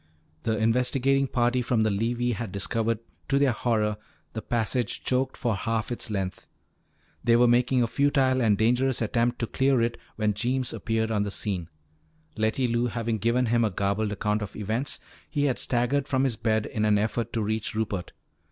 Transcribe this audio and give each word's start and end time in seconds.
The 0.41 0.57
investigating 0.57 1.27
party 1.27 1.61
from 1.61 1.83
the 1.83 1.91
levee 1.91 2.31
had 2.31 2.51
discovered, 2.51 2.97
to 3.27 3.37
their 3.37 3.51
horror, 3.51 3.97
the 4.33 4.41
passage 4.41 5.03
choked 5.03 5.37
for 5.37 5.55
half 5.55 5.91
its 5.91 6.09
length. 6.09 6.47
They 7.23 7.35
were 7.35 7.47
making 7.47 7.83
a 7.83 7.87
futile 7.87 8.41
and 8.41 8.57
dangerous 8.57 8.99
attempt 8.99 9.37
to 9.37 9.45
clear 9.45 9.79
it 9.79 9.99
when 10.15 10.33
Jeems 10.33 10.73
appeared 10.73 11.11
on 11.11 11.21
the 11.21 11.29
scene. 11.29 11.69
Letty 12.35 12.67
Lou 12.67 12.87
having 12.87 13.19
given 13.19 13.45
him 13.45 13.63
a 13.63 13.69
garbled 13.69 14.11
account 14.11 14.41
of 14.41 14.55
events, 14.55 14.99
he 15.29 15.43
had 15.43 15.59
staggered 15.59 16.07
from 16.07 16.23
his 16.23 16.35
bed 16.35 16.65
in 16.65 16.83
an 16.83 16.97
effort 16.97 17.31
to 17.33 17.43
reach 17.43 17.75
Rupert. 17.75 18.11